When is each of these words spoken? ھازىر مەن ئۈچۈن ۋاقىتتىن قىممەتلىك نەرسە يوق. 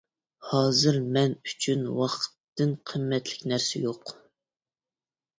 ھازىر 0.51 0.95
مەن 1.17 1.33
ئۈچۈن 1.49 1.83
ۋاقىتتىن 1.99 2.73
قىممەتلىك 2.91 3.43
نەرسە 3.53 3.83
يوق. 3.83 4.15